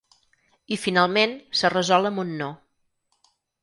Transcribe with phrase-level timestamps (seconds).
[0.75, 2.53] I finalment s’ha resolt amb un no.